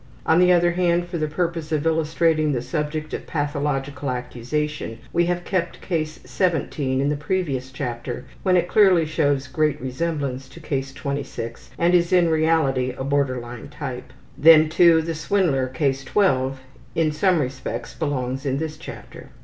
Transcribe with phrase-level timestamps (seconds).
[0.25, 5.27] On the other hand, for the purpose of illustrating the subject of pathological accusation we
[5.27, 10.59] have kept Case 17 in the previous chapter when it clearly shows great resemblance to
[10.59, 14.11] Case 26 and is in reality a border line type.
[14.35, 16.59] Then, too, the swindler, Case 12,
[16.95, 19.29] in some respects belongs in this chapter.